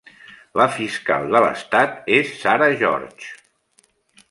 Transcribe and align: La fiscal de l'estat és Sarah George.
La 0.61 0.65
fiscal 0.77 1.27
de 1.35 1.41
l'estat 1.43 2.09
és 2.21 2.33
Sarah 2.41 2.73
George. 2.83 3.31